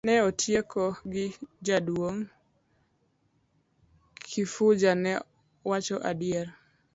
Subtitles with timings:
[0.05, 1.23] Ne otieko ni
[1.65, 2.25] jaduong'
[4.29, 5.11] Kifuja ne
[5.69, 6.47] wacho adier.